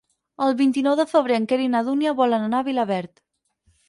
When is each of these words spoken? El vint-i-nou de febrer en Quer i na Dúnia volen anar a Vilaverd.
El 0.43 0.53
vint-i-nou 0.59 0.95
de 0.99 1.03
febrer 1.11 1.37
en 1.41 1.45
Quer 1.51 1.59
i 1.63 1.67
na 1.73 1.81
Dúnia 1.89 2.13
volen 2.21 2.47
anar 2.47 2.63
a 2.65 2.67
Vilaverd. 2.71 3.23